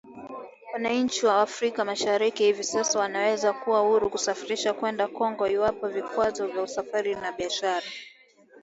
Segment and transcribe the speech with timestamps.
[0.73, 6.61] Wananchi wa Afrika Mashariki hivi sasa wanaweza kuwa huru kusafiri kwenda Kongo iwapo vikwazo vya
[6.61, 7.85] kusafiri na biashara